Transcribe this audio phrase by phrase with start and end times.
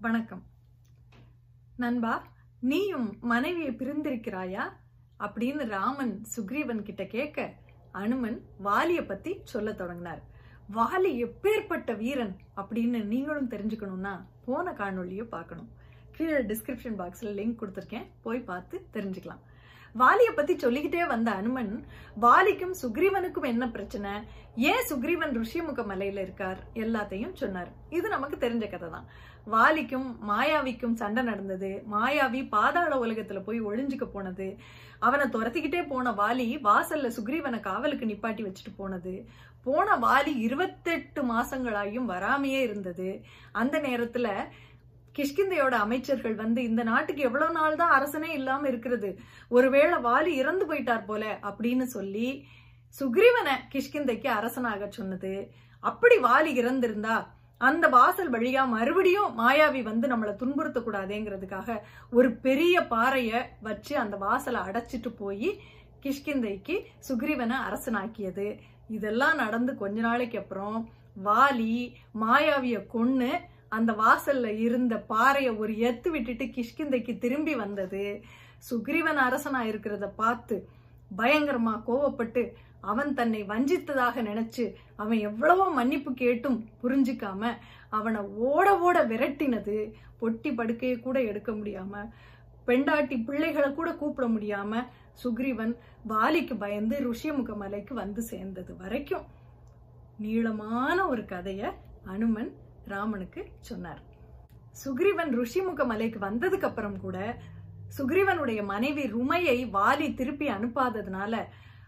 [0.00, 0.42] வணக்கம்.
[1.76, 2.26] நண்பா
[2.60, 4.62] நீயும் மனைவியை பிரிந்திருக்கிறாயா?
[5.18, 7.54] அப்படின்னு ராமன் சுக்ரீவன் கிட்ட கேட்க
[7.92, 10.22] அனுமன் வாலிய பத்தி சொல்ல தொடங்கினார்.
[10.74, 15.68] வாலி எப்பேற்பட்ட வீரன் அப்படின்னு நீங்களும் தெரிஞ்சுக்கணும்னா போன காணொலியை பார்க்கணும்.
[16.10, 18.06] கீழே டிஸ்கிரிப்ஷன் பாக்ஸில் லிங்க் கொடுத்துருக்கேன்.
[18.22, 19.40] போய் பார்த்து தெரிஞ்சுக்கலாம்.
[19.98, 21.84] வாலியை பத்தி சொல்லிக்கிட்டே வந்த அனுமன்
[22.20, 24.10] வாலிக்கும் சுக்ரீவனுக்கும் என்ன பிரச்சனை?
[24.56, 26.58] ஏன் சுக்ரீவன் ருஷிமுக மலையில இருக்கார்?
[26.74, 27.72] எல்லாத்தையும் சொன்னார்.
[27.90, 29.06] இது நமக்கு தெரிஞ்ச கதை தான்.
[29.50, 31.82] வாலிக்கும் மாயாவிக்கும் சண்டை நடந்தது.
[31.92, 34.58] மாயாவி பாதாள உலகத்துல போய் ஒழிஞ்சுக்க போனது.
[34.98, 39.26] அவனை துரத்திக்கிட்டே போன வாலி வாசல்ல சுக்ரீவனை காவலுக்கு நிப்பாட்டி வச்சுட்டு போனது.
[39.64, 43.20] போன வாலி இருபத்தெட்டு மாசங்களாயும் வராமையே இருந்தது.
[43.52, 44.28] அந்த நேரத்துல
[45.16, 49.10] கிஷ்கிந்தையோட அமைச்சர்கள் வந்து இந்த நாட்டுக்கு எவ்வளவு நாள் தான் அரசனே இல்லாம இருக்கிறது?
[49.56, 52.28] ஒருவேளை வாலி இறந்து போயிட்டார் போல அப்படின்னு சொல்லி
[53.00, 55.34] சுக்ரீவனை கிஷ்கிந்தைக்கு அரசனாக சொன்னது.
[55.84, 57.18] அப்படி வாலி இறந்திருந்தா
[57.60, 61.76] அந்த வாசல் வழியா மறுபடியும் மாயாவி வந்து நம்மளை துன்புறுத்த கூடாதேங்கிறதுக்காக
[62.10, 65.50] ஒரு பெரிய பாறைய வச்சு அந்த வாசலை அடைச்சிட்டு போய்
[66.04, 66.76] கிஷ்கிந்தைக்கு
[67.08, 68.48] சுக்ரீவனை அரசனாக்கியது.
[68.96, 70.78] இதெல்லாம் நடந்து கொஞ்ச நாளைக்கு அப்புறம்
[71.24, 71.74] வாலி
[72.22, 73.32] மாயாவிய கொன்னு
[73.76, 78.04] அந்த வாசல்ல இருந்த பாறையை ஒரு எத்து விட்டுட்டு கிஷ்கிந்தைக்கு திரும்பி வந்தது.
[78.70, 80.56] சுக்ரீவன் அரசனா இருக்கிறத பார்த்து
[81.16, 82.42] பயங்கரமா கோவப்பட்டு
[82.90, 84.64] அவன் தன்னை வஞ்சித்ததாக நினைச்சு
[84.96, 87.52] அவன் எவ்வளவோ மன்னிப்பு கேட்டும் புரிஞ்சுக்காம
[87.98, 89.76] அவனை ஓட ஓட விரட்டினது.
[90.20, 92.02] பொட்டி படுக்கையை கூட எடுக்க முடியாம
[92.64, 94.82] பெண்டாட்டி பிள்ளைகளை கூட கூப்பிட முடியாம
[95.22, 95.72] சுக்ரீவன்
[96.06, 99.26] வாலிக்கு பயந்து ருஷியமுக மலைக்கு வந்து சேர்ந்தது வரைக்கும்.
[100.22, 101.62] நீளமான ஒரு கதைய
[102.04, 102.50] அனுமன்
[102.86, 104.00] ராமனுக்கு சொன்னார்.
[104.82, 107.18] சுக்ரீவன் ருஷிமுக மலைக்கு வந்ததுக்கு அப்புறம் கூட
[107.96, 111.34] சுக்ரீவனுடைய மனைவி ருமையை வாலி திருப்பி அனுப்பாததுனால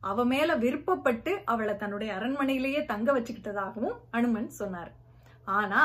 [0.00, 4.90] அவ மேல விருப்பப்பட்டு அவளை தன்னுடைய அரண்மனையிலேயே தங்க வச்சுக்கிட்டதாகவும் அனுமன் சொன்னார்.
[5.44, 5.82] ஆனா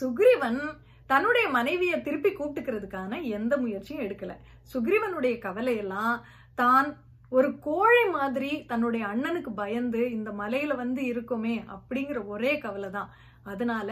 [0.00, 0.60] சுக்ரீவன்
[1.06, 4.34] தன்னுடைய மனைவியை திருப்பி கூப்பிட்டுக்கிறதுக்கான எந்த முயற்சியும் எடுக்கல.
[4.72, 6.16] சுக்ரீவனுடைய கவலையெல்லாம்
[6.54, 6.88] தான்
[7.28, 13.10] ஒரு கோழை மாதிரி தன்னுடைய அண்ணனுக்கு பயந்து இந்த மலையில வந்து இருக்குமே அப்படிங்கிற ஒரே கவலை தான்
[13.42, 13.90] அதனால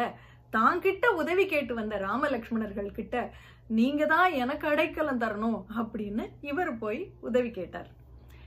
[0.53, 3.17] தாங்கிட்ட உதவி கேட்டு வந்த ராமலக்ஷ்மணர்கள் கிட்ட
[3.69, 7.89] நீங்க தான் எனக்கு அடைக்கலம் தரணும் அப்படின்னு இவர் போய் உதவி கேட்டார்.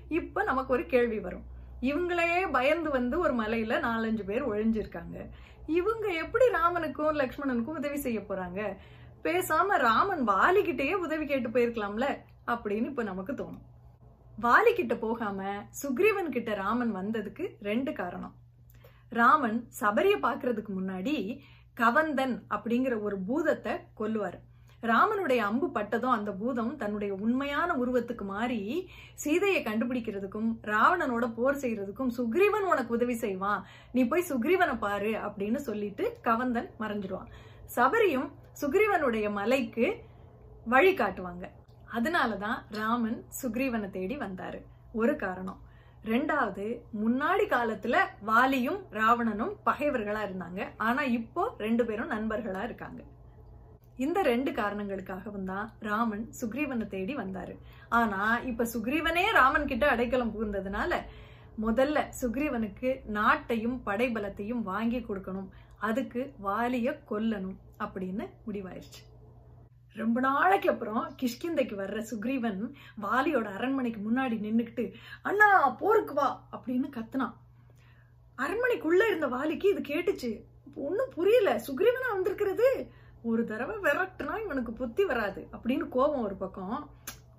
[0.09, 1.45] இப்ப நமக்கு ஒரு கேள்வி வரும்.
[1.81, 5.17] இவங்களையே பயந்து வந்து ஒரு மலையில நாலஞ்சு பேர் ஒழிஞ்சிருக்காங்க.
[5.67, 8.61] இவங்க எப்படி ராமனுக்கும் லக்ஷ்மணனுக்கும் உதவி செய்ய போறாங்க?
[9.23, 12.07] பேசாம ராமன் வாலிகிட்டயே உதவி கேட்டு போயிருக்கலாம்ல
[12.47, 13.63] அப்படின்னு இப்ப நமக்கு தோணும்.
[14.41, 15.41] வாலி கிட்ட போகாம
[15.81, 18.35] சுக்ரீவன் கிட்ட ராமன் வந்ததுக்கு ரெண்டு காரணம்.
[19.09, 21.15] ராமன் சபரிய பாக்குறதுக்கு முன்னாடி
[21.73, 24.37] கவந்தன் அப்படிங்கிற ஒரு பூதத்தை கொல்லுவார்.
[24.81, 32.67] ராமனுடைய அம்பு பட்டதும் அந்த பூதம் தன்னுடைய உண்மையான உருவத்துக்கு மாறி சீதையை கண்டுபிடிக்கிறதுக்கும் ராவணனோட போர் செய்யறதுக்கும் சுக்ரீவன்
[32.71, 33.65] உனக்கு உதவி செய்வான்.
[33.91, 37.31] நீ போய் சுக்ரீவனை பாரு அப்படின்னு சொல்லிட்டு கவந்தன் மறைஞ்சிடுவான்
[37.75, 38.29] சபரியும்
[38.61, 39.95] சுக்ரீவனுடைய மலைக்கு
[40.65, 41.45] வழி காட்டுவாங்க.
[41.93, 44.61] அதனாலதான் ராமன் சுக்ரீவனை தேடி வந்தாரு.
[44.93, 45.61] ஒரு காரணம்.
[46.09, 46.63] ரெண்டாவது
[47.01, 47.95] முன்னாடி காலத்துல
[48.29, 50.61] வாலியும் ராவணனும் பகைவர்களா இருந்தாங்க.
[50.87, 53.01] ஆனா இப்போ ரெண்டு பேரும் நண்பர்களா இருக்காங்க.
[54.05, 57.53] இந்த ரெண்டு காரணங்களுக்காகவும் தான் ராமன் சுக்ரீவனை தேடி வந்தாரு.
[57.99, 61.01] ஆனா இப்ப சுக்ரீவனே ராமன் கிட்ட அடைக்கலம் புகுந்ததுனால
[61.65, 65.49] முதல்ல சுக்ரீவனுக்கு நாட்டையும் படைபலத்தையும் வாங்கி கொடுக்கணும்.
[65.89, 69.01] அதுக்கு வாலிய கொல்லணும் அப்படின்னு முடிவாயிருச்சு.
[69.93, 72.71] ரொம்ப நாளைக்கு அப்புறம் கிஷ்கிந்தைக்கு வர்ற சுக்ரீவன்
[73.01, 77.33] வாலியோட அரண்மனைக்கு முன்னாடி நின்றுக்கிட்டு அண்ணா போருக்கு வா அப்படின்னு கத்துனான்
[78.37, 80.43] அரண்மனைக்குள்ள இருந்த வாலிக்கு இது கேட்டுச்சு.
[80.75, 81.61] ஒன்றும் புரியல.
[81.67, 82.91] சுக்ரீவனா வந்திருக்கிறது?
[83.23, 86.89] ஒரு தடவை விரட்டுனா இவனுக்கு புத்தி வராது அப்படின்னு கோபம் ஒரு பக்கம்.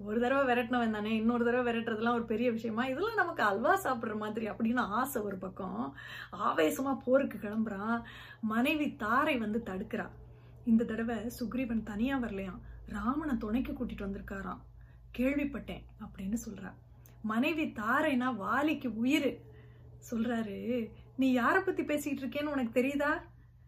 [0.05, 2.87] ஒரு தடவை விரட்டினவன் தானே இன்னொரு தடவை விரட்டுறதுலாம் ஒரு பெரிய விஷயமா?
[2.87, 5.97] இதெல்லாம் நமக்கு அல்வா சாப்பிட்ற மாதிரி அப்படின்னு ஆசை ஒரு பக்கம்.
[6.33, 8.03] ஆவேசமா போருக்கு கிளம்புறான்.
[8.41, 10.21] மனைவி தாரை வந்து தடுக்கிறான்
[10.65, 12.61] இந்த தடவை சுக்ரீவன் தனியா வரலையாம்.
[12.87, 14.61] ராமனை துணைக்கு கூட்டிட்டு வந்திருக்காராம்.
[15.19, 16.73] கேள்விப்பட்டேன் அப்படின்னு சொல்றா
[17.23, 19.41] மனைவி தாரைனா வாலிக்கு உயிர்.
[20.11, 23.21] சொல்றாரு நீ யார பத்தி பேசிக்கிட்டு இருக்கேன்னு உனக்கு தெரியுதா?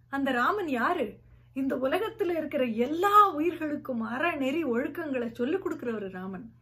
[0.08, 1.18] அந்த ராமன் யாரு?
[1.52, 6.52] இந்த உலகத்துல இருக்கிற எல்லா உயிர்களுக்கும் அறநெறி ஒழுக்கங்களை சொல்லிக் கொடுக்கிறவர் ராமன்.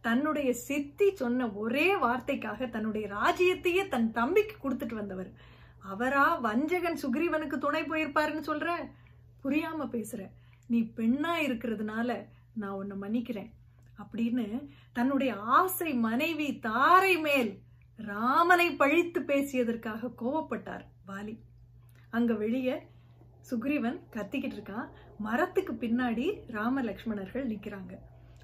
[0.00, 5.30] தன்னுடைய சித்தி சொன்ன ஒரே வார்த்தைக்காக தன்னுடைய ராஜ்யத்தையே தன் தம்பிக்கு கொடுத்துட்டு வந்தவர்.
[5.78, 8.70] அவரா வஞ்சகன் சுக்ரீவனுக்கு துணை போயிருப்பாருன்னு சொல்ற.
[9.48, 10.30] புரியாம பேசுற.
[10.66, 13.50] நீ பெண்ணா இருக்கிறதுனால நான் உன்னை மன்னிக்கிறேன்.
[13.98, 17.58] அப்படின்னு தன்னுடைய ஆசை மனைவி தாரை மேல்
[17.96, 21.38] ராமனை பழித்து பேசியதற்காக கோவப்பட்டார் வாலி
[22.10, 22.86] அங்க வெளியே
[23.50, 24.88] சுக்ரீவன் கத்திக்கிட்டு இருக்கான்.
[25.18, 27.98] மரத்துக்கு பின்னாடி ராம லக்ஷ்மணர்கள் நிக்கிறாங்க.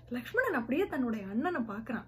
[0.08, 2.04] லக்ஷ்மணன் அப்படியே தன்னுடைய அண்ணனை பாக்குறான்.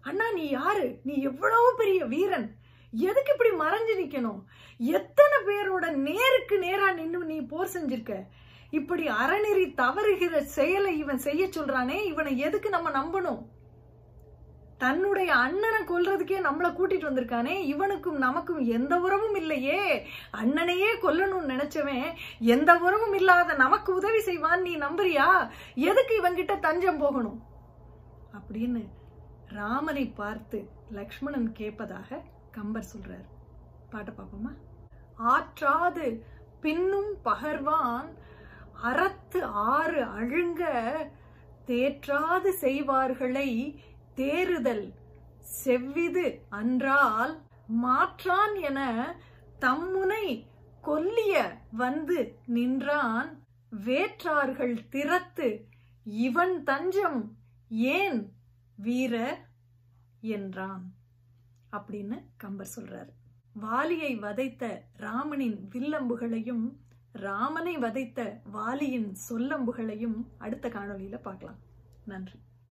[0.00, 1.00] அண்ணா நீ யாரு?
[1.04, 2.57] நீ எவ்வளவு பெரிய வீரன்?
[2.92, 4.40] எதுக்கு இப்படி மறைஞ்சு நிக்கணும்?
[4.78, 8.26] எத்தனை பேரோட நேருக்கு நேரா நின்று நீ போர் செஞ்சிருக்க?
[8.70, 13.46] இப்படி அறநெறி தவறுகிற செயலை இவன் செய்ய சொல்றானே இவனை எதுக்கு நம்ம நம்பணும்?
[14.78, 20.06] தன்னுடைய அண்ணனை கொல்றதுக்கே நம்மளை கூட்டிட்டு வந்திருக்கானே இவனுக்கும் நமக்கும் எந்த உறவும் இல்லையே.
[20.32, 25.50] அண்ணனையே கொல்லணும்னு நினைச்சவன் எந்த உறவும் இல்லாத நமக்கு உதவி செய்வான் நீ நம்புறியா?
[25.74, 27.42] எதுக்கு இவன்கிட்ட தஞ்சம் போகணும்?
[28.38, 28.88] அப்படின்னு
[29.46, 32.22] ராமனை பார்த்து லக்ஷ்மணன் கேட்பதாக
[32.58, 33.28] கம்பர் சொல்றார்.
[33.92, 34.52] பாட்ட பார்ப்போமா?
[35.34, 36.06] ஆற்றாது
[36.60, 38.08] பின்னும் பகர்வான்
[38.88, 39.40] அறத்து
[39.70, 40.62] ஆறு அழுங்க
[41.66, 43.48] தேற்றாது செய்வார்களை
[44.14, 44.86] தேறுதல்
[45.64, 46.26] செவ்விது
[46.60, 47.34] அன்றால்
[47.82, 48.80] மாற்றான் என
[49.60, 50.26] தம்முனை
[50.84, 51.34] கொல்லிய
[51.70, 52.18] வந்து
[52.56, 53.30] நின்றான்
[53.86, 55.48] வேற்றார்கள் திறத்து
[56.04, 57.20] இவன் தஞ்சம்
[57.96, 58.20] ஏன்
[58.76, 59.14] வீர
[60.20, 60.86] என்றான்.
[61.72, 63.08] அப்படின்னு கம்பர் சொல்றாரு.
[63.52, 66.76] வாலியை வதைத்த ராமனின் வில்லம்புகளையும்
[67.12, 71.58] ராமனை வதைத்த வாலியின் சொல்லம்புகளையும் அடுத்த காணொலியில பார்க்கலாம்.
[72.04, 72.38] நன்றி.